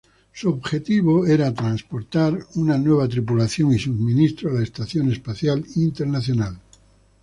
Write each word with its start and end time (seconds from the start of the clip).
Su 0.33 0.49
objetivo 0.49 1.27
era 1.27 1.53
transportar 1.53 2.35
una 2.55 2.75
nueva 2.79 3.07
tripulación 3.07 3.71
y 3.71 3.77
suministros 3.77 4.51
a 4.51 4.55
la 4.55 4.63
Estación 4.63 5.11
Espacial 5.11 5.63
Internacional. 5.75 6.57